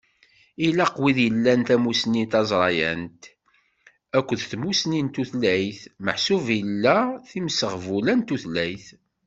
[0.65, 3.21] Ilaq wid ilan tamussni taẓrayant
[4.17, 6.97] akked tmussni n tutlayt meḥsub ila
[7.29, 8.85] timseɣbula n tutlayt.